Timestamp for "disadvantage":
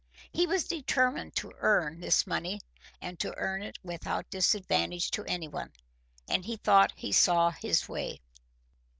4.31-5.11